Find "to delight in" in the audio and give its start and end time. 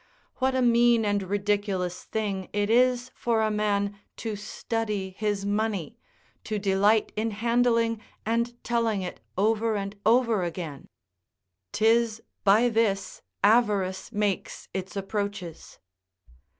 6.45-7.29